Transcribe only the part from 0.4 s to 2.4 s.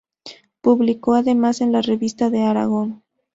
Publicó, además, en la "Revista